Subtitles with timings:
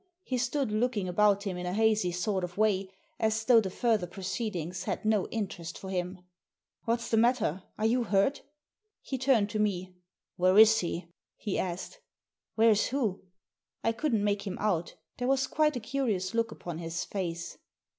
[0.23, 4.07] He stood looking about him in a hazy sort of way, as though the further
[4.07, 6.17] proceedings had no interest for him.
[6.85, 7.61] «What's the matter?
[7.77, 8.41] Are you hurt?
[8.73, 9.91] *' He turned to me.
[9.93, 9.93] •*
[10.37, 11.13] Where is he?"
[11.45, 11.99] he asked.
[12.55, 13.21] «Where's who?"
[13.83, 17.59] I couldn't make him out There was quite a curious look upon his face.